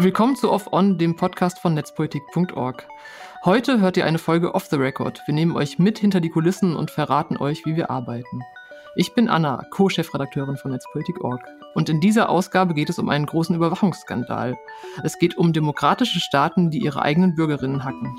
[0.00, 2.86] Willkommen zu Off On, dem Podcast von netzpolitik.org.
[3.44, 5.20] Heute hört ihr eine Folge Off the Record.
[5.26, 8.42] Wir nehmen euch mit hinter die Kulissen und verraten euch, wie wir arbeiten.
[8.94, 11.44] Ich bin Anna, Co-Chefredakteurin von Netzpolitik.org.
[11.74, 14.56] Und in dieser Ausgabe geht es um einen großen Überwachungsskandal.
[15.02, 18.16] Es geht um demokratische Staaten, die ihre eigenen Bürgerinnen hacken.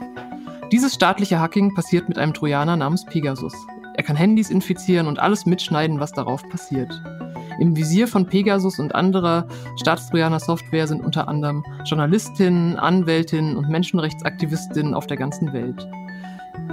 [0.73, 3.53] Dieses staatliche Hacking passiert mit einem Trojaner namens Pegasus.
[3.95, 6.91] Er kann Handys infizieren und alles mitschneiden, was darauf passiert.
[7.59, 14.93] Im Visier von Pegasus und anderer Staatstrojaner Software sind unter anderem Journalistinnen, Anwältinnen und Menschenrechtsaktivistinnen
[14.93, 15.85] auf der ganzen Welt.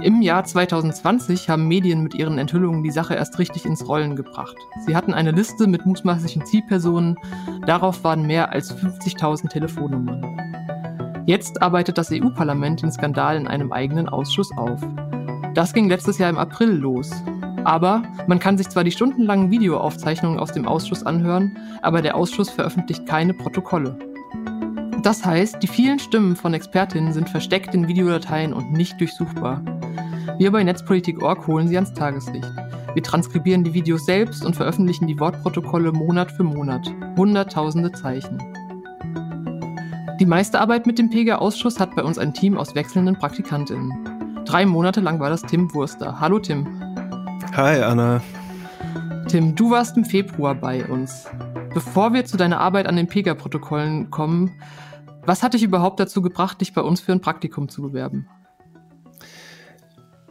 [0.01, 4.55] Im Jahr 2020 haben Medien mit ihren Enthüllungen die Sache erst richtig ins Rollen gebracht.
[4.85, 7.17] Sie hatten eine Liste mit mutmaßlichen Zielpersonen,
[7.65, 10.37] darauf waren mehr als 50.000 Telefonnummern.
[11.25, 14.79] Jetzt arbeitet das EU-Parlament den Skandal in einem eigenen Ausschuss auf.
[15.53, 17.11] Das ging letztes Jahr im April los.
[17.67, 22.49] Aber man kann sich zwar die stundenlangen Videoaufzeichnungen aus dem Ausschuss anhören, aber der Ausschuss
[22.49, 23.99] veröffentlicht keine Protokolle.
[25.03, 29.61] Das heißt, die vielen Stimmen von Expertinnen sind versteckt in Videodateien und nicht durchsuchbar.
[30.37, 32.49] Wir bei Netzpolitik.org holen sie ans Tageslicht.
[32.93, 36.89] Wir transkribieren die Videos selbst und veröffentlichen die Wortprotokolle Monat für Monat.
[37.17, 38.37] Hunderttausende Zeichen.
[40.21, 44.45] Die meiste Arbeit mit dem PEGA-Ausschuss hat bei uns ein Team aus wechselnden PraktikantInnen.
[44.45, 46.17] Drei Monate lang war das Tim Wurster.
[46.21, 46.86] Hallo Tim.
[47.57, 48.21] Hi, Anna.
[49.27, 51.25] Tim, du warst im Februar bei uns.
[51.73, 54.51] Bevor wir zu deiner Arbeit an den PEGA-Protokollen kommen,
[55.25, 58.27] was hat dich überhaupt dazu gebracht, dich bei uns für ein Praktikum zu bewerben?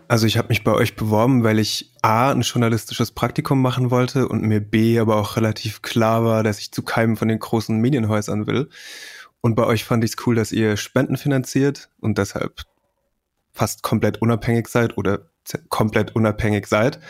[0.07, 4.29] Also ich habe mich bei euch beworben, weil ich A, ein journalistisches Praktikum machen wollte
[4.29, 7.77] und mir B, aber auch relativ klar war, dass ich zu keinem von den großen
[7.77, 8.69] Medienhäusern will.
[9.41, 12.63] Und bei euch fand ich es cool, dass ihr Spenden finanziert und deshalb
[13.53, 15.29] fast komplett unabhängig seid oder
[15.69, 17.01] komplett unabhängig seid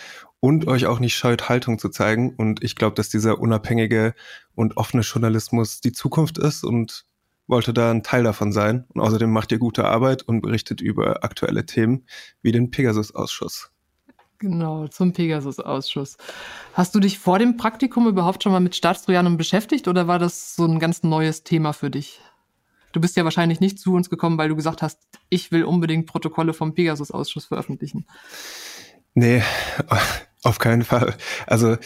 [0.40, 2.34] und euch auch nicht scheut, Haltung zu zeigen.
[2.36, 4.14] Und ich glaube, dass dieser unabhängige
[4.54, 7.04] und offene Journalismus die Zukunft ist und
[7.46, 8.84] wollte da ein Teil davon sein.
[8.94, 12.06] Und außerdem macht ihr gute Arbeit und berichtet über aktuelle Themen
[12.42, 13.70] wie den Pegasus-Ausschuss.
[14.38, 16.16] Genau, zum Pegasus-Ausschuss.
[16.74, 20.56] Hast du dich vor dem Praktikum überhaupt schon mal mit Staatstrojanern beschäftigt oder war das
[20.56, 22.20] so ein ganz neues Thema für dich?
[22.92, 24.98] Du bist ja wahrscheinlich nicht zu uns gekommen, weil du gesagt hast,
[25.28, 28.06] ich will unbedingt Protokolle vom Pegasus-Ausschuss veröffentlichen.
[29.14, 29.42] Nee,
[30.42, 31.16] auf keinen Fall.
[31.46, 31.76] Also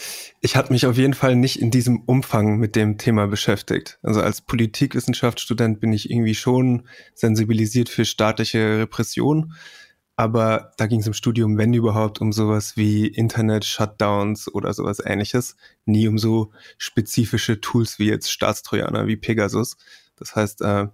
[0.40, 3.98] ich hatte mich auf jeden Fall nicht in diesem Umfang mit dem Thema beschäftigt.
[4.02, 9.54] Also als Politikwissenschaftsstudent bin ich irgendwie schon sensibilisiert für staatliche Repression.
[10.16, 15.56] Aber da ging es im Studium, wenn überhaupt, um sowas wie Internet-Shutdowns oder sowas ähnliches.
[15.86, 19.78] Nie um so spezifische Tools wie jetzt Staatstrojaner, wie Pegasus.
[20.20, 20.86] Das heißt, äh,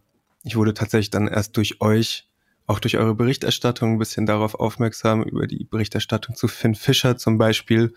[0.45, 2.31] ich wurde tatsächlich dann erst durch euch,
[2.67, 7.37] auch durch eure Berichterstattung ein bisschen darauf aufmerksam, über die Berichterstattung zu Finn Fischer zum
[7.37, 7.95] Beispiel.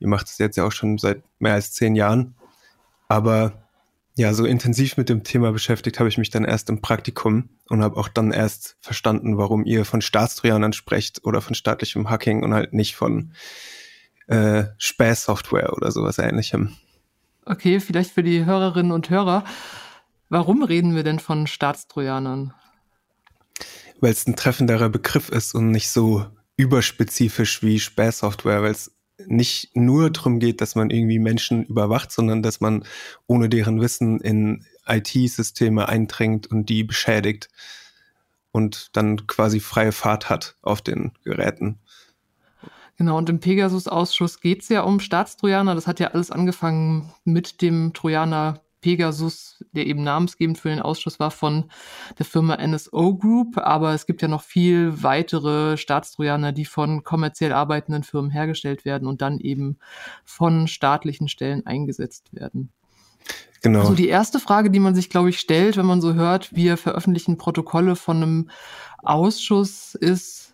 [0.00, 2.34] Ihr macht es jetzt ja auch schon seit mehr als zehn Jahren.
[3.06, 3.64] Aber
[4.16, 7.82] ja, so intensiv mit dem Thema beschäftigt habe ich mich dann erst im Praktikum und
[7.82, 12.54] habe auch dann erst verstanden, warum ihr von Staatstrojanern sprecht oder von staatlichem Hacking und
[12.54, 13.32] halt nicht von
[14.26, 16.76] äh, Späßsoftware oder sowas ähnlichem.
[17.44, 19.44] Okay, vielleicht für die Hörerinnen und Hörer.
[20.34, 22.52] Warum reden wir denn von Staatstrojanern?
[24.00, 28.96] Weil es ein treffenderer Begriff ist und nicht so überspezifisch wie Späßsoftware, weil es
[29.26, 32.84] nicht nur darum geht, dass man irgendwie Menschen überwacht, sondern dass man
[33.28, 37.48] ohne deren Wissen in IT-Systeme eindringt und die beschädigt
[38.50, 41.78] und dann quasi freie Fahrt hat auf den Geräten.
[42.96, 45.76] Genau, und im Pegasus-Ausschuss geht es ja um Staatstrojaner.
[45.76, 51.18] Das hat ja alles angefangen mit dem Trojaner Pegasus, der eben namensgebend für den Ausschuss
[51.18, 51.70] war, von
[52.18, 53.56] der Firma NSO Group.
[53.56, 59.08] Aber es gibt ja noch viel weitere Staatstrojaner, die von kommerziell arbeitenden Firmen hergestellt werden
[59.08, 59.78] und dann eben
[60.22, 62.72] von staatlichen Stellen eingesetzt werden.
[63.62, 63.80] Genau.
[63.80, 66.76] Also die erste Frage, die man sich, glaube ich, stellt, wenn man so hört, wir
[66.76, 68.50] veröffentlichen Protokolle von einem
[69.02, 70.53] Ausschuss, ist,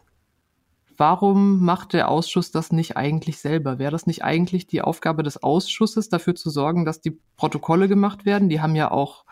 [1.01, 3.79] warum macht der Ausschuss das nicht eigentlich selber?
[3.79, 8.27] Wäre das nicht eigentlich die Aufgabe des Ausschusses, dafür zu sorgen, dass die Protokolle gemacht
[8.27, 8.51] werden?
[8.51, 9.25] Die haben ja auch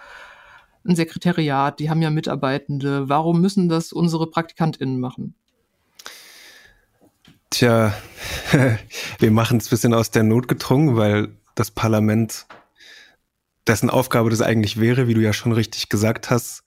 [0.83, 3.11] ein Sekretariat, die haben ja Mitarbeitende.
[3.11, 5.35] Warum müssen das unsere PraktikantInnen machen?
[7.51, 7.93] Tja,
[9.19, 12.47] wir machen es ein bisschen aus der Not gedrungen, weil das Parlament,
[13.67, 16.65] dessen Aufgabe das eigentlich wäre, wie du ja schon richtig gesagt hast,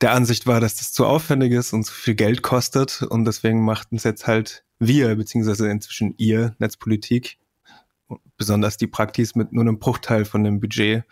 [0.00, 3.64] der Ansicht war, dass das zu aufwendig ist und zu viel Geld kostet und deswegen
[3.64, 7.38] machten es jetzt halt wir, beziehungsweise inzwischen ihr, Netzpolitik,
[8.36, 11.04] besonders die Praktis mit nur einem Bruchteil von dem Budget,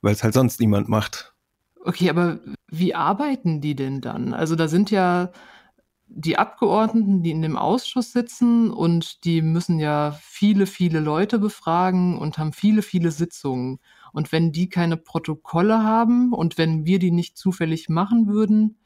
[0.00, 1.34] weil es halt sonst niemand macht.
[1.84, 4.34] Okay, aber wie arbeiten die denn dann?
[4.34, 5.30] Also da sind ja
[6.08, 12.16] die Abgeordneten, die in dem Ausschuss sitzen und die müssen ja viele, viele Leute befragen
[12.16, 13.80] und haben viele, viele Sitzungen.
[14.12, 18.78] Und wenn die keine Protokolle haben und wenn wir die nicht zufällig machen würden,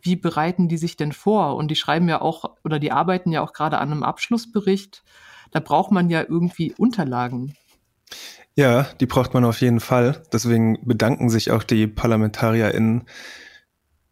[0.00, 1.56] wie bereiten die sich denn vor?
[1.56, 5.02] Und die schreiben ja auch oder die arbeiten ja auch gerade an einem Abschlussbericht.
[5.52, 7.54] Da braucht man ja irgendwie Unterlagen.
[8.54, 10.22] Ja, die braucht man auf jeden Fall.
[10.32, 13.04] Deswegen bedanken sich auch die ParlamentarierInnen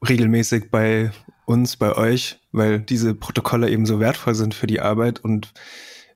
[0.06, 1.10] regelmäßig bei
[1.46, 5.20] uns, bei euch, weil diese Protokolle eben so wertvoll sind für die Arbeit.
[5.20, 5.52] Und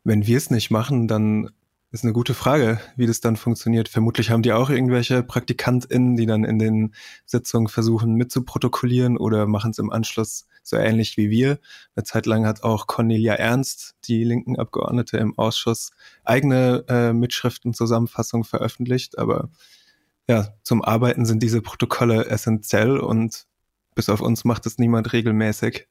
[0.04, 1.50] wenn wir es nicht machen, dann
[1.90, 3.88] ist eine gute Frage, wie das dann funktioniert.
[3.88, 6.94] Vermutlich haben die auch irgendwelche PraktikantInnen, die dann in den
[7.24, 11.58] Sitzungen versuchen mitzuprotokollieren oder machen es im Anschluss so ähnlich wie wir.
[11.96, 15.90] Eine Zeit lang hat auch Cornelia Ernst, die linken Abgeordnete im Ausschuss,
[16.24, 19.18] eigene äh, Mitschriften, Zusammenfassungen veröffentlicht.
[19.18, 19.48] Aber
[20.28, 23.46] ja, zum Arbeiten sind diese Protokolle essentiell und
[23.94, 25.88] bis auf uns macht es niemand regelmäßig.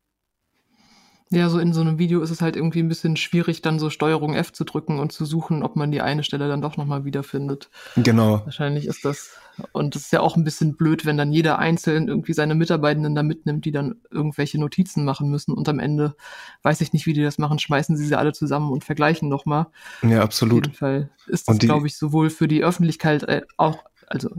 [1.29, 3.89] Ja, so in so einem Video ist es halt irgendwie ein bisschen schwierig, dann so
[3.89, 7.03] Steuerung F zu drücken und zu suchen, ob man die eine Stelle dann doch nochmal
[7.03, 7.69] wiederfindet.
[7.97, 8.41] Genau.
[8.45, 9.31] Wahrscheinlich ist das,
[9.74, 13.13] und es ist ja auch ein bisschen blöd, wenn dann jeder einzeln irgendwie seine Mitarbeitenden
[13.13, 16.15] da mitnimmt, die dann irgendwelche Notizen machen müssen und am Ende,
[16.63, 19.68] weiß ich nicht, wie die das machen, schmeißen sie sie alle zusammen und vergleichen nochmal.
[20.03, 20.59] Ja, absolut.
[20.59, 24.29] Auf jeden Fall ist das, glaube ich, sowohl für die Öffentlichkeit äh, auch, also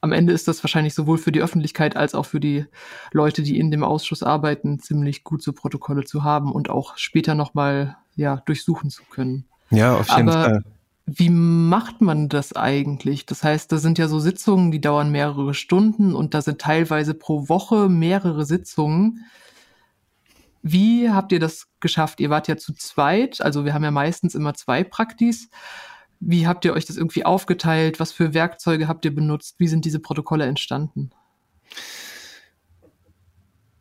[0.00, 2.66] am Ende ist das wahrscheinlich sowohl für die Öffentlichkeit als auch für die
[3.12, 7.34] Leute, die in dem Ausschuss arbeiten, ziemlich gut so Protokolle zu haben und auch später
[7.34, 9.44] nochmal ja, durchsuchen zu können.
[9.70, 10.64] Ja, auf jeden Aber Fall.
[11.10, 13.24] Wie macht man das eigentlich?
[13.24, 17.14] Das heißt, da sind ja so Sitzungen, die dauern mehrere Stunden und da sind teilweise
[17.14, 19.24] pro Woche mehrere Sitzungen.
[20.60, 22.20] Wie habt ihr das geschafft?
[22.20, 25.48] Ihr wart ja zu zweit, also wir haben ja meistens immer zwei Praktis.
[26.20, 28.00] Wie habt ihr euch das irgendwie aufgeteilt?
[28.00, 29.56] Was für Werkzeuge habt ihr benutzt?
[29.58, 31.10] Wie sind diese Protokolle entstanden?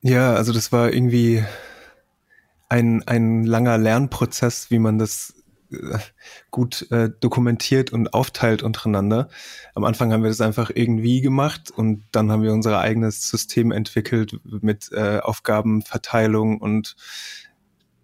[0.02, 1.44] Ja, also das war irgendwie
[2.70, 5.34] ein, ein langer Lernprozess, wie man das
[5.72, 5.98] äh,
[6.52, 9.30] gut äh, dokumentiert und aufteilt untereinander.
[9.76, 13.72] Am Anfang haben wir das einfach irgendwie gemacht und dann haben wir unser eigenes System
[13.72, 16.96] entwickelt mit äh, Aufgabenverteilung und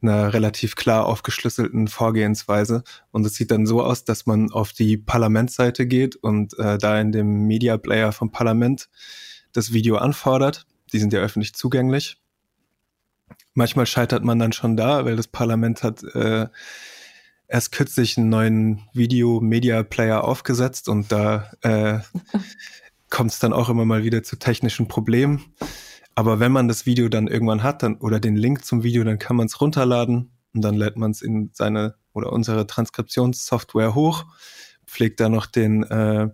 [0.03, 2.83] einer relativ klar aufgeschlüsselten Vorgehensweise.
[3.11, 6.99] Und es sieht dann so aus, dass man auf die Parlamentsseite geht und äh, da
[6.99, 8.89] in dem Media Player vom Parlament
[9.53, 10.65] das Video anfordert.
[10.91, 12.17] Die sind ja öffentlich zugänglich.
[13.53, 16.47] Manchmal scheitert man dann schon da, weil das Parlament hat äh,
[17.47, 21.99] erst kürzlich einen neuen Video-Media-Player aufgesetzt und da äh,
[23.09, 25.53] kommt es dann auch immer mal wieder zu technischen Problemen.
[26.15, 29.19] Aber wenn man das Video dann irgendwann hat, dann oder den Link zum Video, dann
[29.19, 34.25] kann man es runterladen und dann lädt man es in seine oder unsere Transkriptionssoftware hoch,
[34.85, 36.29] pflegt da noch den äh,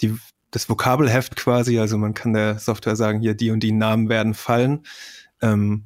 [0.00, 0.16] die
[0.50, 4.34] das Vokabelheft quasi, also man kann der Software sagen, hier die und die Namen werden
[4.34, 4.84] fallen
[5.42, 5.84] ähm,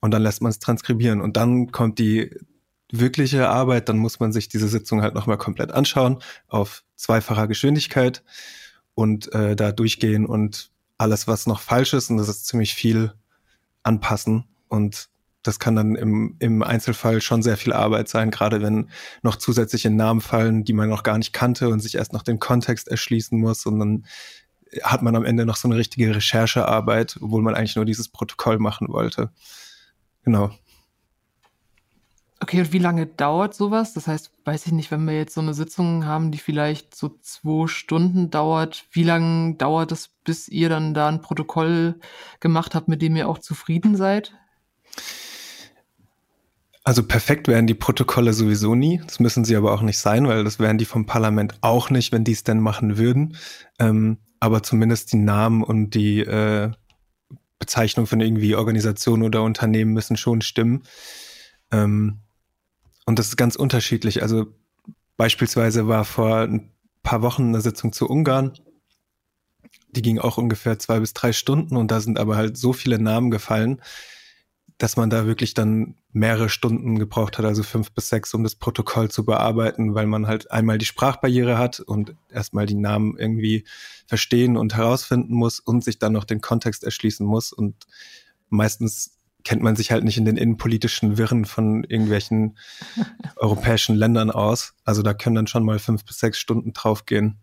[0.00, 1.20] und dann lässt man es transkribieren.
[1.20, 2.30] Und dann kommt die
[2.92, 8.22] wirkliche Arbeit, dann muss man sich diese Sitzung halt nochmal komplett anschauen auf zweifacher Geschwindigkeit
[8.94, 13.12] und äh, da durchgehen und alles, was noch falsch ist, und das ist ziemlich viel,
[13.86, 14.44] anpassen.
[14.68, 15.08] Und
[15.42, 18.90] das kann dann im, im Einzelfall schon sehr viel Arbeit sein, gerade wenn
[19.22, 22.40] noch zusätzliche Namen fallen, die man noch gar nicht kannte und sich erst noch den
[22.40, 23.64] Kontext erschließen muss.
[23.64, 24.06] Und dann
[24.82, 28.58] hat man am Ende noch so eine richtige Recherchearbeit, obwohl man eigentlich nur dieses Protokoll
[28.58, 29.30] machen wollte.
[30.24, 30.50] Genau.
[32.38, 33.94] Okay, und wie lange dauert sowas?
[33.94, 37.16] Das heißt, weiß ich nicht, wenn wir jetzt so eine Sitzung haben, die vielleicht so
[37.22, 41.98] zwei Stunden dauert, wie lange dauert es, bis ihr dann da ein Protokoll
[42.40, 44.34] gemacht habt, mit dem ihr auch zufrieden seid?
[46.84, 49.00] Also perfekt wären die Protokolle sowieso nie.
[49.04, 52.12] Das müssen sie aber auch nicht sein, weil das wären die vom Parlament auch nicht,
[52.12, 53.36] wenn die es denn machen würden.
[53.78, 56.70] Ähm, aber zumindest die Namen und die äh,
[57.58, 60.82] Bezeichnung von irgendwie Organisationen oder Unternehmen müssen schon stimmen.
[61.72, 62.20] Ähm,
[63.06, 64.22] und das ist ganz unterschiedlich.
[64.22, 64.46] Also
[65.16, 66.72] beispielsweise war vor ein
[67.02, 68.52] paar Wochen eine Sitzung zu Ungarn.
[69.90, 72.98] Die ging auch ungefähr zwei bis drei Stunden und da sind aber halt so viele
[72.98, 73.80] Namen gefallen,
[74.78, 78.56] dass man da wirklich dann mehrere Stunden gebraucht hat, also fünf bis sechs, um das
[78.56, 83.64] Protokoll zu bearbeiten, weil man halt einmal die Sprachbarriere hat und erstmal die Namen irgendwie
[84.06, 87.52] verstehen und herausfinden muss und sich dann noch den Kontext erschließen muss.
[87.52, 87.86] Und
[88.50, 89.15] meistens
[89.46, 92.58] kennt man sich halt nicht in den innenpolitischen Wirren von irgendwelchen
[93.36, 94.74] europäischen Ländern aus.
[94.84, 97.38] Also da können dann schon mal fünf bis sechs Stunden draufgehen.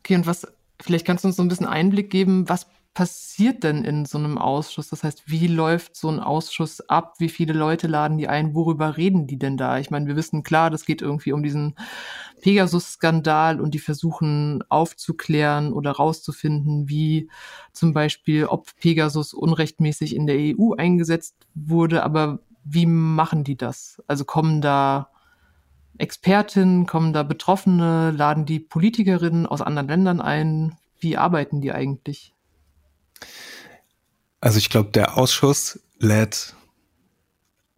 [0.00, 0.46] Okay, und was,
[0.82, 4.38] vielleicht kannst du uns so ein bisschen Einblick geben, was passiert denn in so einem
[4.38, 4.88] Ausschuss?
[4.88, 7.14] Das heißt, wie läuft so ein Ausschuss ab?
[7.18, 8.54] Wie viele Leute laden die ein?
[8.54, 9.78] Worüber reden die denn da?
[9.78, 11.74] Ich meine, wir wissen klar, das geht irgendwie um diesen
[12.42, 17.30] Pegasus-Skandal und die versuchen aufzuklären oder rauszufinden, wie
[17.72, 22.02] zum Beispiel, ob Pegasus unrechtmäßig in der EU eingesetzt wurde.
[22.02, 24.02] Aber wie machen die das?
[24.06, 25.08] Also kommen da
[25.98, 30.76] Expertinnen, kommen da Betroffene, laden die Politikerinnen aus anderen Ländern ein?
[30.98, 32.34] Wie arbeiten die eigentlich?
[34.40, 36.54] Also ich glaube, der Ausschuss lädt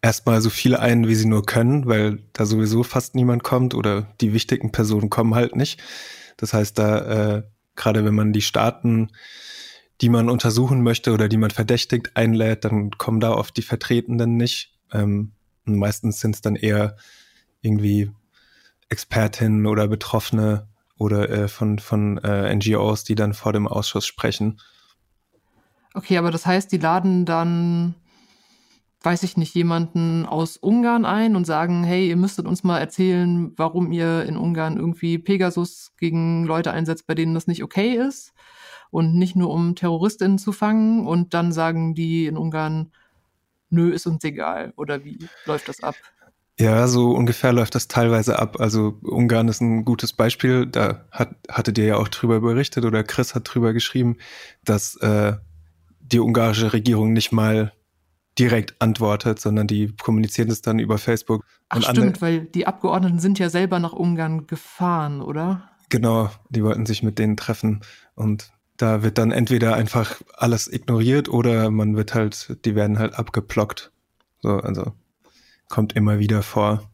[0.01, 4.03] erstmal so viele ein, wie sie nur können, weil da sowieso fast niemand kommt oder
[4.21, 5.83] die wichtigen Personen kommen halt nicht.
[6.37, 7.43] Das heißt, da äh,
[7.77, 9.09] gerade wenn man die Staaten,
[10.01, 14.37] die man untersuchen möchte oder die man verdächtigt, einlädt, dann kommen da oft die Vertretenden
[14.37, 14.75] nicht.
[14.93, 15.33] Ähm,
[15.67, 16.97] und meistens sind es dann eher
[17.63, 18.11] irgendwie
[18.89, 24.61] Expertinnen oder Betroffene oder äh, von, von äh, NGOs, die dann vor dem Ausschuss sprechen.
[25.95, 27.95] Okay, aber das heißt, die laden dann,
[29.03, 33.53] weiß ich nicht, jemanden aus Ungarn ein und sagen, hey, ihr müsstet uns mal erzählen,
[33.57, 38.33] warum ihr in Ungarn irgendwie Pegasus gegen Leute einsetzt, bei denen das nicht okay ist.
[38.91, 42.93] Und nicht nur um Terroristinnen zu fangen und dann sagen die in Ungarn,
[43.71, 44.73] nö, ist uns egal.
[44.77, 45.95] Oder wie läuft das ab?
[46.59, 48.61] Ja, so ungefähr läuft das teilweise ab.
[48.61, 50.67] Also Ungarn ist ein gutes Beispiel.
[50.67, 54.17] Da hat, hattet ihr ja auch drüber berichtet oder Chris hat drüber geschrieben,
[54.65, 55.35] dass äh,
[56.13, 57.73] die ungarische Regierung nicht mal
[58.39, 61.45] direkt antwortet, sondern die kommunizieren es dann über Facebook.
[61.69, 65.71] Ach stimmt, weil die Abgeordneten sind ja selber nach Ungarn gefahren, oder?
[65.89, 67.83] Genau, die wollten sich mit denen treffen
[68.15, 73.15] und da wird dann entweder einfach alles ignoriert oder man wird halt, die werden halt
[73.15, 73.93] abgeplockt.
[74.43, 74.93] So, also
[75.69, 76.91] kommt immer wieder vor.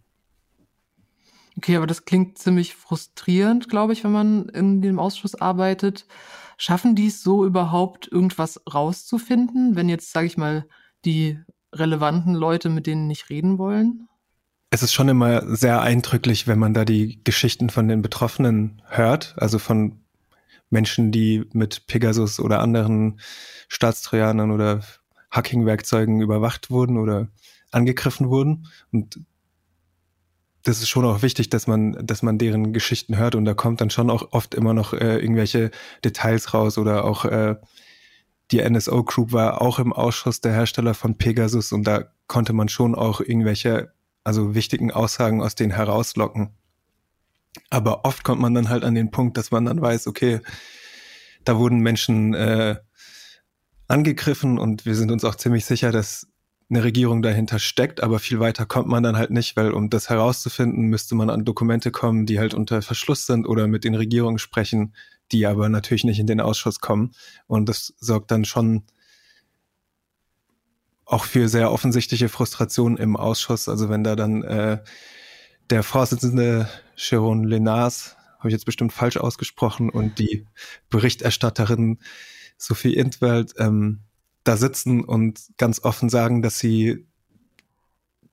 [1.57, 6.07] Okay, aber das klingt ziemlich frustrierend, glaube ich, wenn man in dem Ausschuss arbeitet.
[6.63, 10.67] Schaffen die es so überhaupt, irgendwas rauszufinden, wenn jetzt, sage ich mal,
[11.07, 11.39] die
[11.73, 14.09] relevanten Leute mit denen nicht reden wollen?
[14.69, 19.37] Es ist schon immer sehr eindrücklich, wenn man da die Geschichten von den Betroffenen hört,
[19.39, 20.01] also von
[20.69, 23.21] Menschen, die mit Pegasus oder anderen
[23.69, 24.83] Staatstrojanern oder
[25.31, 27.29] Hacking-Werkzeugen überwacht wurden oder
[27.71, 28.67] angegriffen wurden.
[28.93, 29.19] Und
[30.63, 33.81] das ist schon auch wichtig, dass man, dass man deren Geschichten hört und da kommt
[33.81, 35.71] dann schon auch oft immer noch äh, irgendwelche
[36.05, 37.57] Details raus oder auch äh,
[38.51, 42.69] die NSO Group war auch im Ausschuss der Hersteller von Pegasus und da konnte man
[42.69, 43.93] schon auch irgendwelche,
[44.25, 46.51] also wichtigen Aussagen aus denen herauslocken.
[47.71, 50.41] Aber oft kommt man dann halt an den Punkt, dass man dann weiß, okay,
[51.45, 52.77] da wurden Menschen äh,
[53.89, 56.29] angegriffen und wir sind uns auch ziemlich sicher, dass
[56.71, 60.09] eine Regierung dahinter steckt, aber viel weiter kommt man dann halt nicht, weil um das
[60.09, 64.39] herauszufinden, müsste man an Dokumente kommen, die halt unter Verschluss sind oder mit den Regierungen
[64.39, 64.95] sprechen,
[65.33, 67.13] die aber natürlich nicht in den Ausschuss kommen.
[67.47, 68.85] Und das sorgt dann schon
[71.05, 73.69] auch für sehr offensichtliche Frustration im Ausschuss.
[73.69, 74.79] Also wenn da dann äh,
[75.71, 80.47] der Vorsitzende Sharon Lenars, habe ich jetzt bestimmt falsch ausgesprochen, und die
[80.89, 81.99] Berichterstatterin
[82.57, 84.01] Sophie Intwelt ähm,
[84.51, 87.07] da sitzen und ganz offen sagen, dass sie,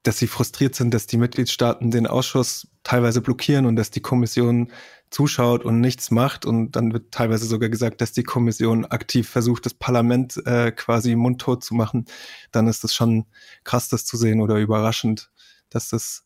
[0.02, 4.72] dass sie frustriert sind, dass die Mitgliedstaaten den Ausschuss teilweise blockieren und dass die Kommission
[5.12, 6.48] zuschaut und nichts macht.
[6.48, 11.16] Und dann wird teilweise sogar gesagt, dass die Kommission aktiv versucht, das Parlament äh, quasi
[11.16, 12.06] mundtot zu machen.
[12.52, 13.26] Dann ist es schon
[13.64, 15.30] krass, das zu sehen oder überraschend,
[15.70, 16.26] dass das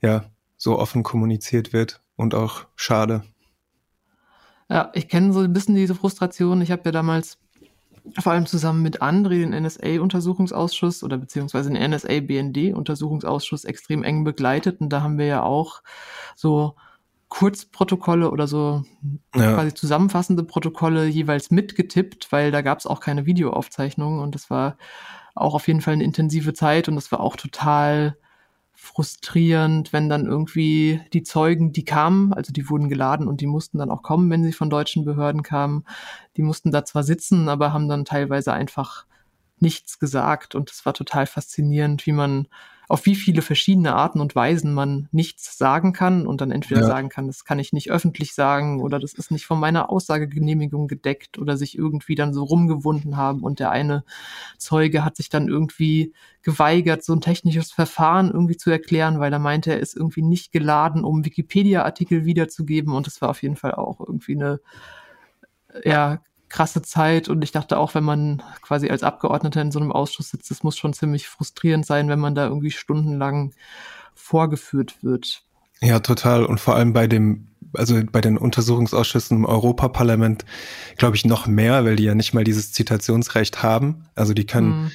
[0.00, 3.24] ja so offen kommuniziert wird und auch schade.
[4.70, 6.62] Ja, ich kenne so ein bisschen diese Frustration.
[6.62, 7.38] Ich habe ja damals
[8.18, 14.80] vor allem zusammen mit André den NSA-Untersuchungsausschuss oder beziehungsweise den NSA-BND-Untersuchungsausschuss extrem eng begleitet.
[14.80, 15.82] Und da haben wir ja auch
[16.34, 16.74] so
[17.28, 18.84] Kurzprotokolle oder so
[19.34, 19.54] ja.
[19.54, 24.76] quasi zusammenfassende Protokolle jeweils mitgetippt, weil da gab es auch keine Videoaufzeichnungen und das war
[25.34, 28.18] auch auf jeden Fall eine intensive Zeit und das war auch total
[28.82, 33.78] frustrierend, wenn dann irgendwie die Zeugen, die kamen, also die wurden geladen und die mussten
[33.78, 35.84] dann auch kommen, wenn sie von deutschen Behörden kamen.
[36.36, 39.06] Die mussten da zwar sitzen, aber haben dann teilweise einfach
[39.60, 42.48] nichts gesagt und es war total faszinierend, wie man
[42.92, 46.86] auf wie viele verschiedene Arten und Weisen man nichts sagen kann und dann entweder ja.
[46.86, 50.88] sagen kann, das kann ich nicht öffentlich sagen oder das ist nicht von meiner Aussagegenehmigung
[50.88, 54.04] gedeckt oder sich irgendwie dann so rumgewunden haben und der eine
[54.58, 59.38] Zeuge hat sich dann irgendwie geweigert, so ein technisches Verfahren irgendwie zu erklären, weil er
[59.38, 63.72] meinte, er ist irgendwie nicht geladen, um Wikipedia-Artikel wiederzugeben und das war auf jeden Fall
[63.72, 64.60] auch irgendwie eine
[65.82, 66.20] ja,
[66.52, 70.28] krasse Zeit und ich dachte auch, wenn man quasi als Abgeordneter in so einem Ausschuss
[70.28, 73.54] sitzt, das muss schon ziemlich frustrierend sein, wenn man da irgendwie stundenlang
[74.14, 75.42] vorgeführt wird.
[75.80, 76.44] Ja, total.
[76.44, 80.44] Und vor allem bei dem, also bei den Untersuchungsausschüssen im Europaparlament,
[80.98, 84.04] glaube ich, noch mehr, weil die ja nicht mal dieses Zitationsrecht haben.
[84.14, 84.90] Also die können, mhm.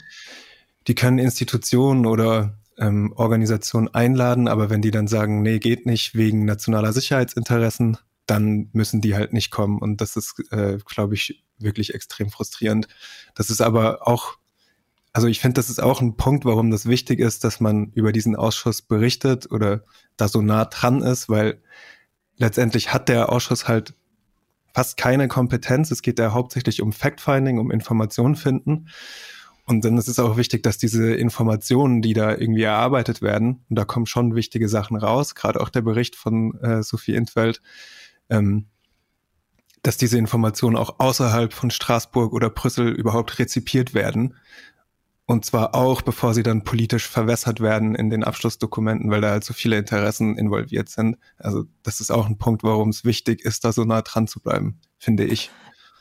[0.87, 6.13] die können Institutionen oder ähm, Organisationen einladen, aber wenn die dann sagen, nee, geht nicht
[6.13, 7.97] wegen nationaler Sicherheitsinteressen,
[8.27, 9.79] dann müssen die halt nicht kommen.
[9.79, 12.88] Und das ist, äh, glaube ich, wirklich extrem frustrierend.
[13.34, 14.38] Das ist aber auch,
[15.13, 18.12] also ich finde, das ist auch ein Punkt, warum das wichtig ist, dass man über
[18.12, 19.84] diesen Ausschuss berichtet oder
[20.17, 21.62] da so nah dran ist, weil
[22.36, 23.96] letztendlich hat der Ausschuss halt
[24.74, 25.89] fast keine Kompetenz.
[25.89, 28.89] Es geht ja hauptsächlich um Fact-Finding, um Informationen finden.
[29.65, 33.75] Und dann ist es auch wichtig, dass diese Informationen, die da irgendwie erarbeitet werden, und
[33.75, 37.62] da kommen schon wichtige Sachen raus, gerade auch der Bericht von äh, Sophie Intfeld,
[38.29, 38.65] ähm,
[39.84, 44.36] dass diese Informationen auch außerhalb von Straßburg oder Brüssel überhaupt rezipiert werden.
[45.25, 49.43] Und zwar auch, bevor sie dann politisch verwässert werden in den Abschlussdokumenten, weil da halt
[49.43, 51.17] so viele Interessen involviert sind.
[51.38, 54.39] Also das ist auch ein Punkt, warum es wichtig ist, da so nah dran zu
[54.39, 55.51] bleiben, finde ich.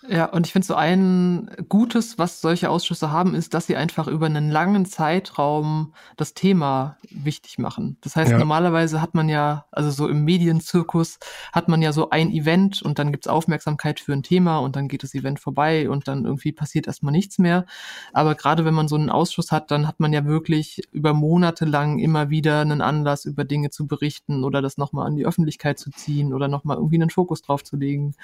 [0.08, 4.06] Ja, und ich finde so ein Gutes, was solche Ausschüsse haben, ist, dass sie einfach
[4.06, 7.96] über einen langen Zeitraum das Thema wichtig machen.
[8.02, 8.38] Das heißt, ja.
[8.38, 11.18] normalerweise hat man ja, also so im Medienzirkus
[11.52, 14.88] hat man ja so ein Event und dann gibt's Aufmerksamkeit für ein Thema und dann
[14.88, 17.66] geht das Event vorbei und dann irgendwie passiert erstmal nichts mehr.
[18.12, 21.64] Aber gerade wenn man so einen Ausschuss hat, dann hat man ja wirklich über Monate
[21.64, 25.78] lang immer wieder einen Anlass, über Dinge zu berichten oder das nochmal an die Öffentlichkeit
[25.78, 28.14] zu ziehen oder nochmal irgendwie einen Fokus drauf zu legen.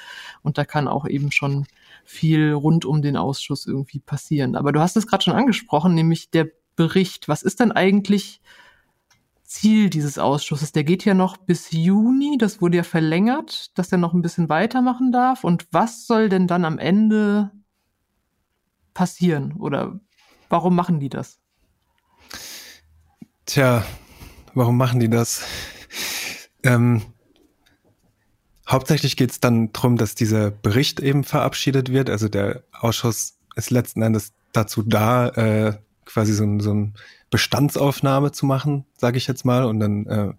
[0.42, 1.66] Und da kann auch eben schon
[2.05, 4.57] viel rund um den Ausschuss irgendwie passieren.
[4.57, 7.29] Aber du hast es gerade schon angesprochen, nämlich der Bericht.
[7.29, 8.41] Was ist denn eigentlich
[9.45, 10.73] Ziel dieses Ausschusses?
[10.73, 14.49] Der geht ja noch bis Juni, das wurde ja verlängert, dass er noch ein bisschen
[14.49, 15.45] weitermachen darf.
[15.45, 17.50] Und was soll denn dann am Ende
[18.95, 19.52] passieren?
[19.52, 20.00] Oder
[20.49, 21.38] warum machen die das?
[23.47, 23.85] Tja,
[24.55, 25.45] warum machen die das?
[26.62, 27.02] Ähm,
[28.73, 32.09] Hauptsächlich geht es dann darum, dass dieser Bericht eben verabschiedet wird.
[32.09, 36.93] Also der Ausschuss ist letzten Endes dazu da, äh, quasi so, so eine
[37.29, 39.64] Bestandsaufnahme zu machen, sage ich jetzt mal.
[39.64, 40.33] Und dann äh,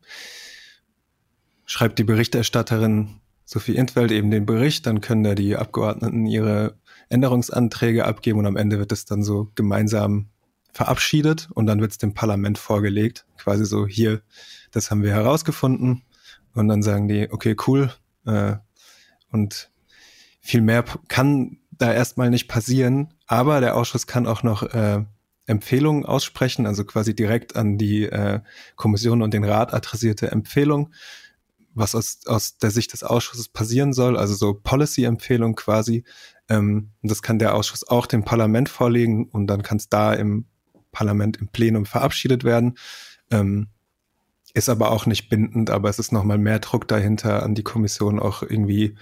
[1.65, 6.75] schreibt die Berichterstatterin Sophie Intwelt eben den Bericht, dann können da die Abgeordneten ihre
[7.09, 10.29] Änderungsanträge abgeben und am Ende wird es dann so gemeinsam
[10.73, 13.27] verabschiedet und dann wird es dem Parlament vorgelegt.
[13.37, 14.23] Quasi so, hier,
[14.71, 16.01] das haben wir herausgefunden.
[16.55, 17.91] Und dann sagen die, okay, cool,
[18.25, 18.55] äh,
[19.31, 19.69] und
[20.39, 23.13] viel mehr kann da erstmal nicht passieren.
[23.27, 25.03] Aber der Ausschuss kann auch noch äh,
[25.45, 28.41] Empfehlungen aussprechen, also quasi direkt an die äh,
[28.75, 30.93] Kommission und den Rat adressierte Empfehlung,
[31.73, 36.03] was aus, aus der Sicht des Ausschusses passieren soll, also so Policy-Empfehlung quasi.
[36.47, 40.45] Ähm, das kann der Ausschuss auch dem Parlament vorlegen und dann kann es da im
[40.91, 42.77] Parlament im Plenum verabschiedet werden.
[43.31, 43.67] Ähm,
[44.53, 48.19] ist aber auch nicht bindend, aber es ist nochmal mehr Druck dahinter an die Kommission
[48.19, 48.95] auch irgendwie,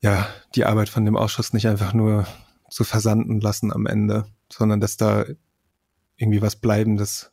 [0.00, 2.26] ja, die Arbeit von dem Ausschuss nicht einfach nur
[2.70, 5.24] zu versanden lassen am Ende, sondern dass da
[6.16, 7.30] irgendwie was Bleibendes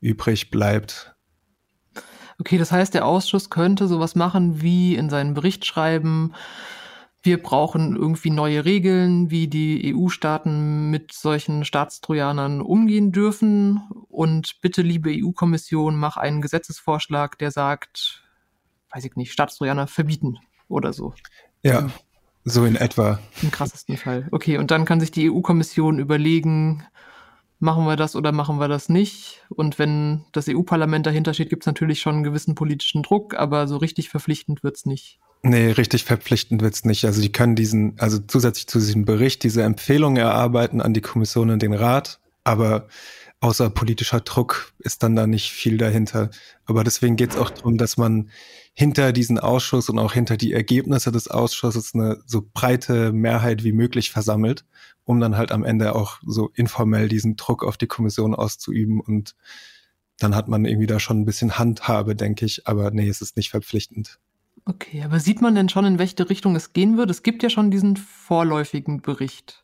[0.00, 1.14] übrig bleibt.
[2.38, 6.34] Okay, das heißt, der Ausschuss könnte sowas machen wie in seinen Bericht schreiben,
[7.24, 13.80] wir brauchen irgendwie neue Regeln, wie die EU-Staaten mit solchen Staatstrojanern umgehen dürfen.
[14.08, 18.22] Und bitte, liebe EU-Kommission, mach einen Gesetzesvorschlag, der sagt,
[18.90, 21.14] weiß ich nicht, Staatstrojaner verbieten oder so.
[21.62, 21.88] Ja,
[22.44, 23.18] so in etwa.
[23.40, 24.28] Im krassesten Fall.
[24.30, 26.84] Okay, und dann kann sich die EU-Kommission überlegen,
[27.58, 29.46] machen wir das oder machen wir das nicht.
[29.48, 33.66] Und wenn das EU-Parlament dahinter steht, gibt es natürlich schon einen gewissen politischen Druck, aber
[33.66, 35.20] so richtig verpflichtend wird's nicht.
[35.46, 37.04] Nee, richtig verpflichtend wird's nicht.
[37.04, 41.50] Also die können diesen, also zusätzlich zu diesem Bericht diese Empfehlungen erarbeiten an die Kommission
[41.50, 42.88] und den Rat, aber
[43.40, 46.30] außer politischer Druck ist dann da nicht viel dahinter.
[46.64, 48.30] Aber deswegen geht's auch darum, dass man
[48.72, 53.72] hinter diesen Ausschuss und auch hinter die Ergebnisse des Ausschusses eine so breite Mehrheit wie
[53.72, 54.64] möglich versammelt,
[55.04, 59.34] um dann halt am Ende auch so informell diesen Druck auf die Kommission auszuüben und
[60.18, 63.36] dann hat man irgendwie da schon ein bisschen Handhabe, denke ich, aber nee, es ist
[63.36, 64.20] nicht verpflichtend.
[64.66, 67.10] Okay, aber sieht man denn schon, in welche Richtung es gehen wird?
[67.10, 69.62] Es gibt ja schon diesen vorläufigen Bericht.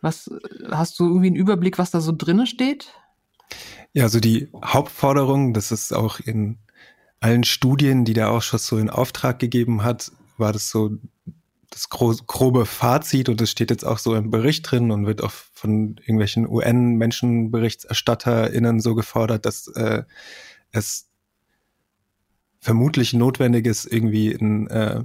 [0.00, 0.30] Was
[0.70, 2.92] hast du irgendwie einen Überblick, was da so drinne steht?
[3.92, 6.58] Ja, also die Hauptforderung, das ist auch in
[7.20, 10.90] allen Studien, die der Ausschuss so in Auftrag gegeben hat, war das so
[11.70, 15.30] das grobe Fazit und das steht jetzt auch so im Bericht drin und wird auch
[15.30, 20.04] von irgendwelchen UN-Menschenberichterstatterinnen so gefordert, dass äh,
[20.70, 21.10] es
[22.66, 25.04] vermutlich notwendig ist, irgendwie ein äh,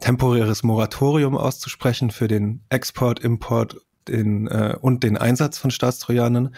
[0.00, 3.76] temporäres Moratorium auszusprechen für den Export, Import
[4.08, 6.52] den, äh, und den Einsatz von Staatstrojanern,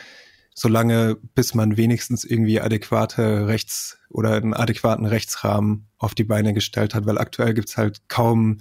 [0.54, 6.94] solange bis man wenigstens irgendwie adäquate Rechts- oder einen adäquaten Rechtsrahmen auf die Beine gestellt
[6.94, 8.60] hat, weil aktuell gibt's halt kaum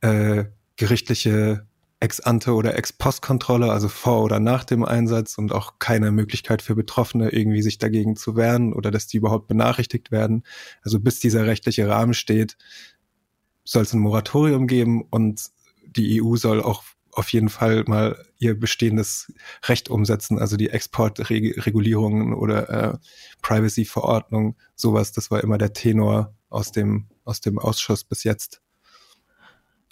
[0.00, 0.44] äh,
[0.76, 1.66] gerichtliche
[2.00, 7.30] Ex-ante oder Ex-post-Kontrolle, also vor oder nach dem Einsatz und auch keine Möglichkeit für Betroffene
[7.30, 10.44] irgendwie sich dagegen zu wehren oder dass die überhaupt benachrichtigt werden.
[10.82, 12.56] Also bis dieser rechtliche Rahmen steht,
[13.64, 15.50] soll es ein Moratorium geben und
[15.86, 19.32] die EU soll auch auf jeden Fall mal ihr bestehendes
[19.64, 22.98] Recht umsetzen, also die Exportregulierungen oder äh,
[23.42, 28.62] Privacy-Verordnung, sowas, das war immer der Tenor aus dem, aus dem Ausschuss bis jetzt.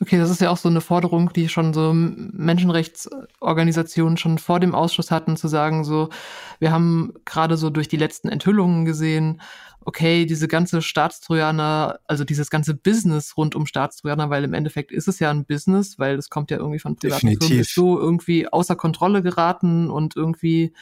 [0.01, 4.75] Okay, das ist ja auch so eine Forderung, die schon so Menschenrechtsorganisationen schon vor dem
[4.75, 6.11] Ausschuss hatten, zu sagen, so,
[6.59, 9.41] wir haben gerade so durch die letzten Enthüllungen gesehen,
[9.87, 15.09] okay, diese ganze Staatstrojaner, also dieses ganze Business rund um Staatstrojaner, weil im Endeffekt ist
[15.09, 17.39] es ja ein Business, weil das kommt ja irgendwie von privaten.
[17.39, 20.75] Firmen, ist so irgendwie außer Kontrolle geraten und irgendwie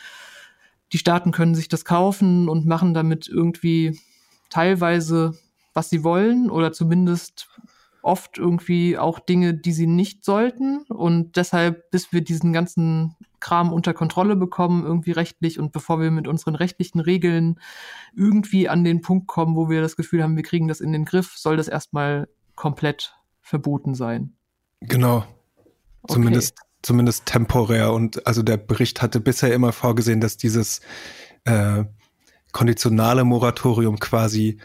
[0.93, 4.01] die Staaten können sich das kaufen und machen damit irgendwie
[4.49, 5.39] teilweise,
[5.73, 7.49] was sie wollen oder zumindest
[8.05, 10.83] oft irgendwie auch Dinge, die sie nicht sollten.
[10.89, 16.11] Und deshalb, bis wir diesen ganzen Kram unter Kontrolle bekommen, irgendwie rechtlich und bevor wir
[16.11, 17.59] mit unseren rechtlichen Regeln
[18.15, 21.05] irgendwie an den Punkt kommen, wo wir das Gefühl haben, wir kriegen das in den
[21.05, 24.35] Griff, soll das erstmal komplett verboten sein.
[24.81, 25.25] Genau.
[26.03, 26.15] Okay.
[26.15, 27.93] Zumindest, zumindest temporär.
[27.93, 30.81] Und also der Bericht hatte bisher immer vorgesehen, dass dieses
[31.45, 31.85] äh,
[32.53, 34.59] konditionale Moratorium quasi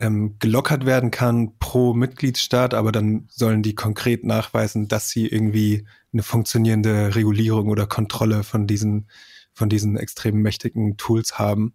[0.00, 5.86] ähm, gelockert werden kann pro Mitgliedstaat, aber dann sollen die konkret nachweisen, dass sie irgendwie
[6.12, 9.08] eine funktionierende Regulierung oder Kontrolle von diesen,
[9.52, 11.74] von diesen extrem mächtigen Tools haben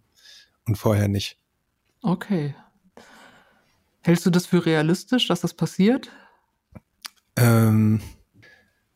[0.66, 1.38] und vorher nicht.
[2.02, 2.54] Okay.
[4.02, 6.10] Hältst du das für realistisch, dass das passiert?
[7.36, 8.00] Ähm,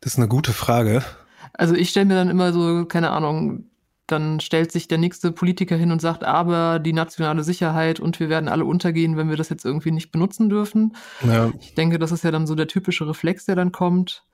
[0.01, 1.05] das ist eine gute Frage.
[1.53, 3.70] Also ich stelle mir dann immer so, keine Ahnung,
[4.11, 8.29] dann stellt sich der nächste Politiker hin und sagt, aber die nationale Sicherheit und wir
[8.29, 10.97] werden alle untergehen, wenn wir das jetzt irgendwie nicht benutzen dürfen.
[11.27, 11.53] Ja.
[11.61, 14.25] Ich denke, das ist ja dann so der typische Reflex, der dann kommt.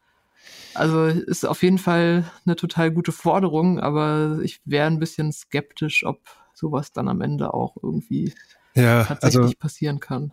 [0.74, 6.04] Also ist auf jeden Fall eine total gute Forderung, aber ich wäre ein bisschen skeptisch,
[6.04, 6.20] ob
[6.54, 8.34] sowas dann am Ende auch irgendwie
[8.74, 10.32] ja, tatsächlich also passieren kann.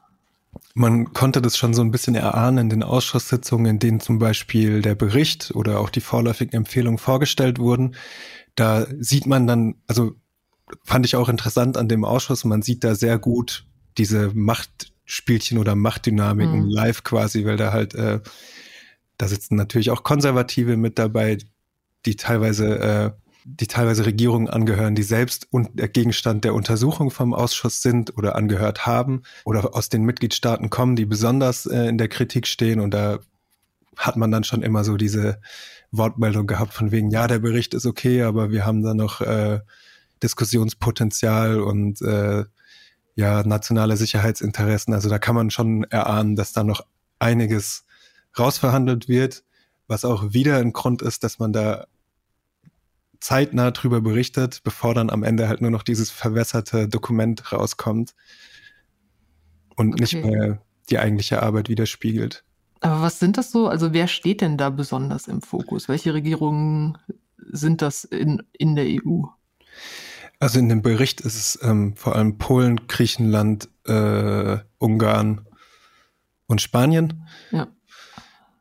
[0.76, 4.82] Man konnte das schon so ein bisschen erahnen in den Ausschusssitzungen, in denen zum Beispiel
[4.82, 7.96] der Bericht oder auch die vorläufigen Empfehlungen vorgestellt wurden
[8.56, 10.14] da sieht man dann, also
[10.84, 13.66] fand ich auch interessant an dem Ausschuss, man sieht da sehr gut
[13.98, 16.70] diese Machtspielchen oder Machtdynamiken Mhm.
[16.70, 18.20] live quasi, weil da halt, äh,
[19.18, 21.38] da sitzen natürlich auch Konservative mit dabei,
[22.06, 23.12] die teilweise, äh,
[23.46, 28.36] die teilweise Regierungen angehören, die selbst und der Gegenstand der Untersuchung vom Ausschuss sind oder
[28.36, 32.92] angehört haben oder aus den Mitgliedstaaten kommen, die besonders äh, in der Kritik stehen und
[32.92, 33.20] da
[33.98, 35.40] hat man dann schon immer so diese
[35.94, 39.62] Wortmeldung gehabt von wegen, ja, der Bericht ist okay, aber wir haben da noch äh,
[40.22, 42.46] Diskussionspotenzial und äh,
[43.16, 44.94] ja, nationale Sicherheitsinteressen.
[44.94, 46.82] Also da kann man schon erahnen, dass da noch
[47.20, 47.86] einiges
[48.38, 49.44] rausverhandelt wird,
[49.88, 51.86] was auch wieder ein Grund ist, dass man da
[53.20, 58.16] zeitnah drüber berichtet, bevor dann am Ende halt nur noch dieses verwässerte Dokument rauskommt
[59.76, 60.30] und nicht Okay.
[60.30, 62.44] mehr die eigentliche Arbeit widerspiegelt.
[62.84, 63.68] Aber was sind das so?
[63.70, 65.88] Also wer steht denn da besonders im Fokus?
[65.88, 66.98] Welche Regierungen
[67.38, 69.24] sind das in, in der EU?
[70.40, 75.48] Also in dem Bericht ist es ähm, vor allem Polen, Griechenland, äh, Ungarn
[76.48, 77.68] und Spanien, Ja.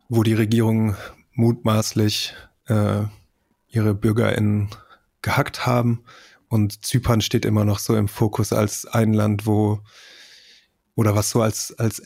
[0.08, 0.96] wo die Regierungen
[1.32, 2.34] mutmaßlich
[2.66, 3.02] äh,
[3.66, 4.68] ihre BürgerInnen
[5.22, 6.04] gehackt haben.
[6.48, 9.80] Und Zypern steht immer noch so im Fokus als ein Land, wo
[10.94, 11.98] oder was so als, als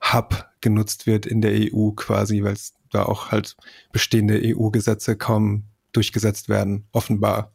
[0.00, 3.56] Export-Hub genutzt wird in der EU quasi, weil es da auch halt
[3.92, 7.52] bestehende EU-Gesetze kaum durchgesetzt werden, offenbar.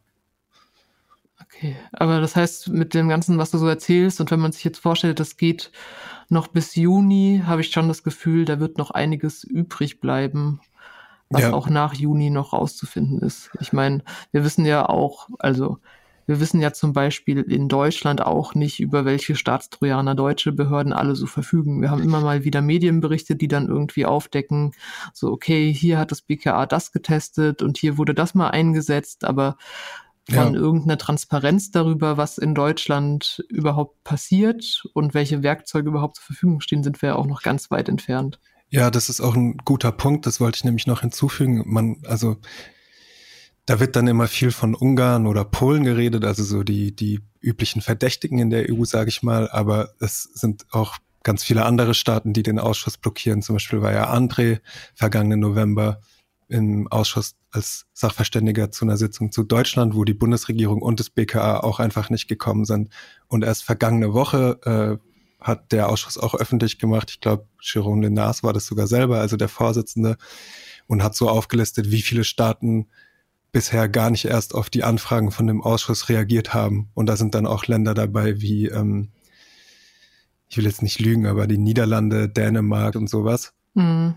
[1.42, 4.64] Okay, aber das heißt, mit dem Ganzen, was du so erzählst, und wenn man sich
[4.64, 5.70] jetzt vorstellt, das geht
[6.28, 10.60] noch bis Juni, habe ich schon das Gefühl, da wird noch einiges übrig bleiben,
[11.30, 11.52] was Ja.
[11.52, 13.50] auch nach Juni noch rauszufinden ist.
[13.60, 15.78] Ich meine, wir wissen ja auch, also
[16.26, 21.14] wir wissen ja zum Beispiel in Deutschland auch nicht, über welche Staatstrojaner deutsche Behörden alle
[21.16, 21.80] so verfügen.
[21.80, 24.72] Wir haben immer mal wieder Medienberichte, die dann irgendwie aufdecken,
[25.14, 29.56] so, okay, hier hat das BKA das getestet und hier wurde das mal eingesetzt, aber
[30.28, 30.60] von Ja.
[30.60, 36.82] irgendeiner Transparenz darüber, was in Deutschland überhaupt passiert und welche Werkzeuge überhaupt zur Verfügung stehen,
[36.82, 38.40] sind wir ja auch noch ganz weit entfernt.
[38.68, 40.26] Ja, das ist auch ein guter Punkt.
[40.26, 41.62] Das wollte ich nämlich noch hinzufügen.
[41.66, 42.36] Man, also,
[43.66, 47.82] da wird dann immer viel von Ungarn oder Polen geredet, also so die, die üblichen
[47.82, 49.50] Verdächtigen in der EU, sage ich mal.
[49.50, 53.42] Aber es sind auch ganz viele andere Staaten, die den Ausschuss blockieren.
[53.42, 54.60] Zum Beispiel war ja André
[54.94, 56.00] vergangenen November
[56.48, 61.58] im Ausschuss als Sachverständiger zu einer Sitzung zu Deutschland, wo die Bundesregierung und das BKA
[61.60, 62.90] auch einfach nicht gekommen sind.
[63.26, 67.10] Und erst vergangene Woche äh, hat der Ausschuss auch öffentlich gemacht.
[67.10, 70.16] Ich glaube, Jérôme Lenas war das sogar selber, also der Vorsitzende,
[70.86, 72.86] und hat so aufgelistet, wie viele Staaten
[73.56, 76.90] bisher gar nicht erst auf die Anfragen von dem Ausschuss reagiert haben.
[76.92, 79.08] Und da sind dann auch Länder dabei wie, ähm,
[80.46, 83.54] ich will jetzt nicht lügen, aber die Niederlande, Dänemark und sowas.
[83.74, 84.12] Hm.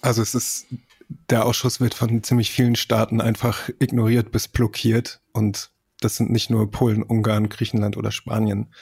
[0.00, 0.66] Also es ist
[1.28, 5.20] der Ausschuss wird von ziemlich vielen Staaten einfach ignoriert bis blockiert.
[5.34, 8.72] Und das sind nicht nur Polen, Ungarn, Griechenland oder Spanien.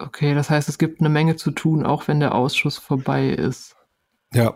[0.00, 3.76] Okay, das heißt, es gibt eine Menge zu tun, auch wenn der Ausschuss vorbei ist.
[4.34, 4.52] Ja.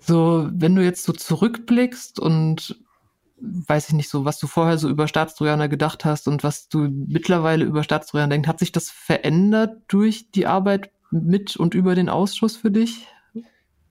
[0.00, 2.83] So, wenn du jetzt so zurückblickst und
[3.44, 6.88] weiß ich nicht so, was du vorher so über Staatstrojaner gedacht hast und was du
[6.88, 12.08] mittlerweile über Staatstrojaner denkst, hat sich das verändert durch die Arbeit mit und über den
[12.08, 13.06] Ausschuss für dich?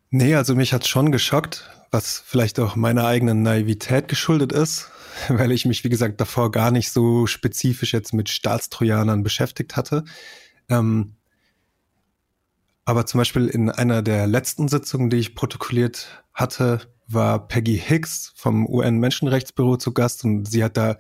[0.10, 4.92] Nee, also mich hat's schon geschockt, was vielleicht auch meiner eigenen Naivität geschuldet ist,
[5.30, 10.04] weil ich mich, wie gesagt, davor gar nicht so spezifisch jetzt mit Staatstrojanern beschäftigt hatte.
[10.70, 11.16] Ähm,
[12.86, 18.34] aber zum Beispiel in einer der letzten Sitzungen, die ich protokolliert hatte, war Peggy Hicks
[18.36, 20.98] vom UN-Menschenrechtsbüro zu Gast und sie hat da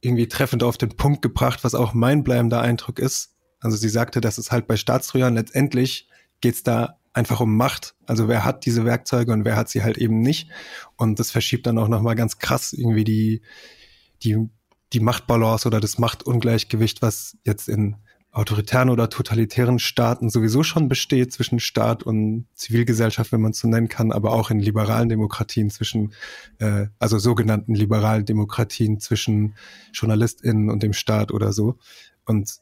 [0.00, 3.34] irgendwie treffend auf den Punkt gebracht, was auch mein bleibender Eindruck ist.
[3.60, 6.08] Also sie sagte, dass es halt bei Staatstrojanern letztendlich
[6.40, 7.96] geht's da einfach um Macht.
[8.06, 10.50] Also wer hat diese Werkzeuge und wer hat sie halt eben nicht.
[10.96, 13.42] Und das verschiebt dann auch nochmal ganz krass irgendwie die,
[14.22, 14.48] die,
[14.92, 17.96] die Machtbalance oder das Machtungleichgewicht, was jetzt in
[18.38, 23.66] autoritären oder totalitären Staaten sowieso schon besteht zwischen Staat und Zivilgesellschaft, wenn man es so
[23.66, 26.12] nennen kann, aber auch in liberalen Demokratien zwischen,
[26.60, 29.56] äh, also sogenannten liberalen Demokratien zwischen
[29.92, 31.78] JournalistInnen und dem Staat oder so.
[32.26, 32.60] Und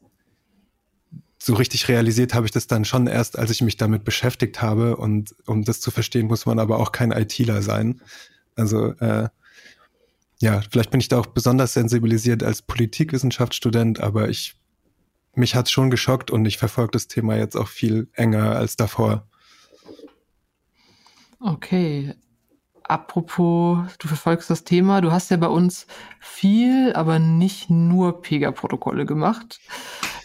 [1.39, 4.97] so richtig realisiert habe ich das dann schon erst, als ich mich damit beschäftigt habe.
[4.97, 8.01] Und um das zu verstehen, muss man aber auch kein ITler sein.
[8.55, 9.29] Also äh,
[10.41, 14.57] ja, vielleicht bin ich da auch besonders sensibilisiert als Politikwissenschaftsstudent, aber ich
[15.37, 19.27] mich hat's schon geschockt und ich verfolge das Thema jetzt auch viel enger als davor.
[21.40, 22.14] Okay.
[22.88, 25.88] Apropos, du verfolgst das Thema, du hast ja bei uns
[26.20, 29.61] viel, aber nicht nur Pega-Protokolle gemacht.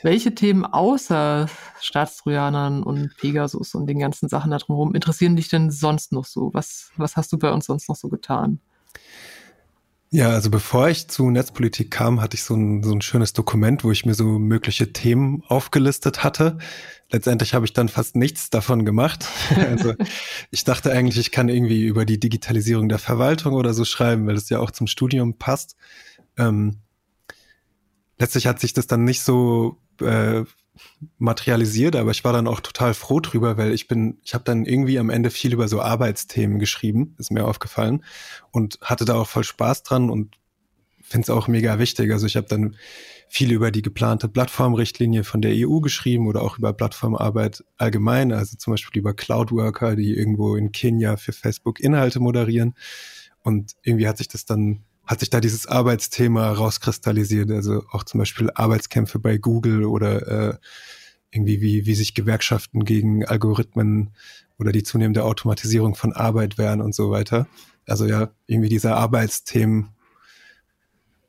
[0.04, 1.48] Welche Themen außer
[1.80, 6.52] Staatstrojanern und Pegasus und den ganzen Sachen da drumherum interessieren dich denn sonst noch so?
[6.54, 8.60] Was, was hast du bei uns sonst noch so getan?
[10.14, 13.86] Ja, also bevor ich zu Netzpolitik kam, hatte ich so ein, so ein schönes Dokument,
[13.86, 16.58] wo ich mir so mögliche Themen aufgelistet hatte.
[17.12, 19.26] Letztendlich habe ich dann fast nichts davon gemacht.
[19.56, 19.94] also
[20.50, 24.36] ich dachte eigentlich, ich kann irgendwie über die Digitalisierung der Verwaltung oder so schreiben, weil
[24.36, 25.78] das ja auch zum Studium passt.
[26.38, 26.80] Ähm,
[28.20, 30.44] letztlich hat sich das dann nicht so äh,
[31.18, 34.66] materialisiert, aber ich war dann auch total froh drüber, weil ich bin, ich habe dann
[34.66, 38.04] irgendwie am Ende viel über so Arbeitsthemen geschrieben, ist mir aufgefallen
[38.52, 40.38] und hatte da auch voll Spaß dran und
[41.02, 42.12] finde es auch mega wichtig.
[42.12, 42.76] Also ich habe dann
[43.28, 48.58] viel über die geplante Plattformrichtlinie von der EU geschrieben oder auch über Plattformarbeit allgemein, also
[48.58, 52.76] zum Beispiel über Cloudworker, die irgendwo in Kenia für Facebook Inhalte moderieren.
[53.44, 58.20] Und irgendwie hat sich das dann hat sich da dieses Arbeitsthema rauskristallisiert, also auch zum
[58.20, 60.58] Beispiel Arbeitskämpfe bei Google oder äh,
[61.32, 64.12] irgendwie wie, wie sich Gewerkschaften gegen Algorithmen
[64.58, 67.48] oder die zunehmende Automatisierung von Arbeit wehren und so weiter.
[67.86, 69.90] Also ja, irgendwie diese Arbeitsthemen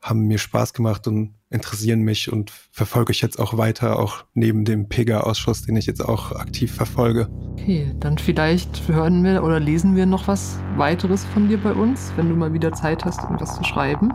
[0.02, 4.64] haben mir Spaß gemacht und interessieren mich und verfolge ich jetzt auch weiter, auch neben
[4.64, 7.28] dem PEGA-Ausschuss, den ich jetzt auch aktiv verfolge.
[7.52, 12.12] Okay, dann vielleicht hören wir oder lesen wir noch was weiteres von dir bei uns,
[12.16, 14.12] wenn du mal wieder Zeit hast, irgendwas zu schreiben.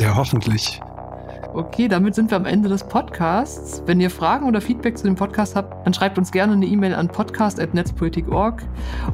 [0.00, 0.80] Ja, hoffentlich.
[1.52, 3.82] Okay, damit sind wir am Ende des Podcasts.
[3.86, 6.94] Wenn ihr Fragen oder Feedback zu dem Podcast habt, dann schreibt uns gerne eine E-Mail
[6.94, 8.62] an podcast.netzpolitik.org.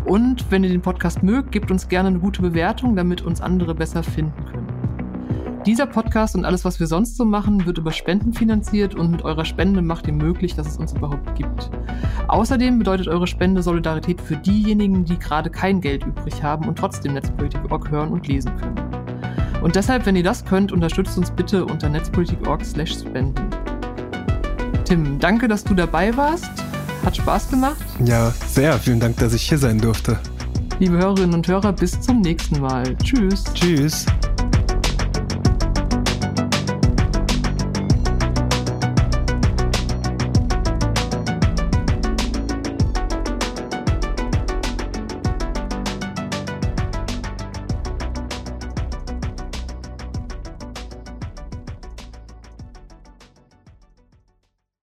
[0.06, 3.76] Und wenn ihr den Podcast mögt, gebt uns gerne eine gute Bewertung, damit uns andere
[3.76, 4.71] besser finden können.
[5.66, 9.22] Dieser Podcast und alles, was wir sonst so machen, wird über Spenden finanziert und mit
[9.22, 11.70] eurer Spende macht ihr möglich, dass es uns überhaupt gibt.
[12.26, 17.14] Außerdem bedeutet eure Spende Solidarität für diejenigen, die gerade kein Geld übrig haben und trotzdem
[17.14, 18.74] Netzpolitik.org hören und lesen können.
[19.62, 23.46] Und deshalb, wenn ihr das könnt, unterstützt uns bitte unter netzpolitik.org/spenden.
[24.84, 26.50] Tim, danke, dass du dabei warst.
[27.04, 27.84] Hat Spaß gemacht.
[28.04, 28.72] Ja, sehr.
[28.80, 30.18] Vielen Dank, dass ich hier sein durfte.
[30.80, 32.96] Liebe Hörerinnen und Hörer, bis zum nächsten Mal.
[32.96, 33.44] Tschüss.
[33.54, 34.06] Tschüss.